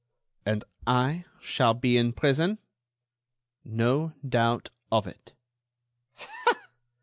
"And 0.47 0.63
I 0.87 1.25
shall 1.39 1.75
be 1.75 1.95
in 1.95 2.13
prison?" 2.13 2.57
"No 3.63 4.13
doubt 4.27 4.71
of 4.91 5.05
it." 5.05 5.33